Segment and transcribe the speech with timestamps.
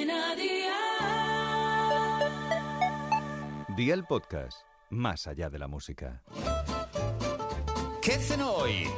[0.00, 0.76] Cadena Dial.
[3.76, 6.22] Día el podcast, más allá de la música.
[8.00, 8.88] ¿Qué cenó hoy?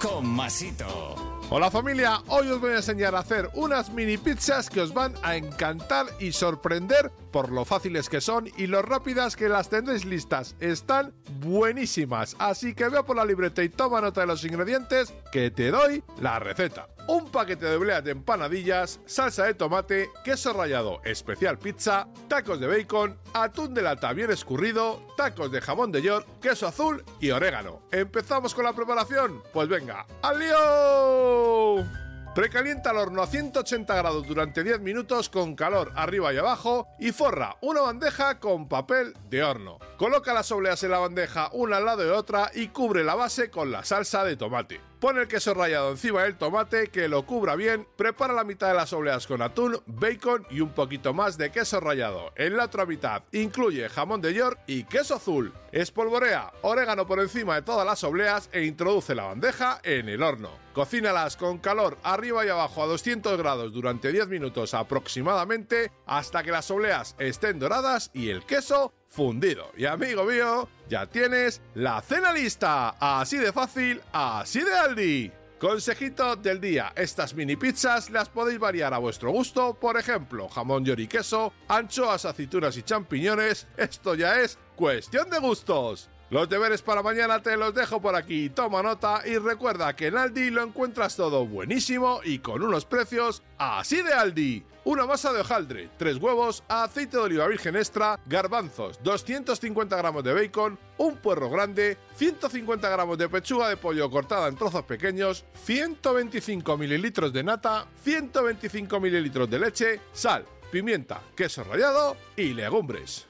[0.00, 1.30] Con Masito.
[1.50, 5.14] Hola familia, hoy os voy a enseñar a hacer unas mini pizzas que os van
[5.22, 10.04] a encantar y sorprender por lo fáciles que son y lo rápidas que las tendréis
[10.04, 10.54] listas.
[10.60, 15.50] Están buenísimas, así que veo por la libreta y toma nota de los ingredientes que
[15.50, 16.86] te doy la receta.
[17.10, 22.68] Un paquete de obleas de empanadillas, salsa de tomate, queso rallado especial pizza, tacos de
[22.68, 27.82] bacon, atún de lata bien escurrido, tacos de jamón de york, queso azul y orégano.
[27.90, 29.42] ¿Empezamos con la preparación?
[29.52, 31.84] Pues venga, ¡al lío!
[32.32, 37.10] Precalienta el horno a 180 grados durante 10 minutos con calor arriba y abajo y
[37.10, 39.80] forra una bandeja con papel de horno.
[39.96, 43.50] Coloca las obleas en la bandeja una al lado de otra y cubre la base
[43.50, 44.89] con la salsa de tomate.
[45.00, 48.74] Pon el queso rallado encima del tomate que lo cubra bien, prepara la mitad de
[48.74, 52.32] las obleas con atún, bacon y un poquito más de queso rallado.
[52.36, 55.54] En la otra mitad incluye jamón de york y queso azul.
[55.72, 60.50] Espolvorea orégano por encima de todas las obleas e introduce la bandeja en el horno.
[60.74, 66.52] Cocínalas con calor arriba y abajo a 200 grados durante 10 minutos aproximadamente hasta que
[66.52, 69.72] las obleas estén doradas y el queso fundido.
[69.76, 72.96] Y amigo mío, ya tienes la cena lista.
[72.98, 75.32] Así de fácil, así de Aldi.
[75.58, 80.86] Consejito del día, estas mini pizzas las podéis variar a vuestro gusto, por ejemplo, jamón
[80.86, 86.08] y queso, anchoas, aceitunas y champiñones, esto ya es cuestión de gustos.
[86.30, 90.16] Los deberes para mañana te los dejo por aquí, toma nota y recuerda que en
[90.16, 94.64] Aldi lo encuentras todo buenísimo y con unos precios así de Aldi.
[94.84, 100.32] Una masa de hojaldre, tres huevos, aceite de oliva virgen extra, garbanzos, 250 gramos de
[100.32, 106.78] bacon, un puerro grande, 150 gramos de pechuga de pollo cortada en trozos pequeños, 125
[106.78, 113.29] mililitros de nata, 125 mililitros de leche, sal, pimienta, queso rallado y legumbres.